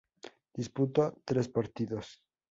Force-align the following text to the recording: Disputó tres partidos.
Disputó 0.55 1.13
tres 1.23 1.47
partidos. 1.47 2.23